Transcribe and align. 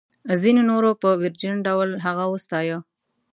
ځینو 0.41 0.61
نورو 0.69 0.89
په 1.01 1.09
ویرجن 1.21 1.55
ډول 1.67 1.89
هغه 2.05 2.25
وستایه. 2.33 2.77